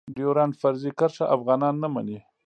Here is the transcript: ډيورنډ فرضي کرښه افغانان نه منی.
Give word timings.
ډيورنډ 0.15 0.53
فرضي 0.61 0.91
کرښه 0.99 1.25
افغانان 1.35 1.75
نه 1.83 1.87
منی. 1.93 2.19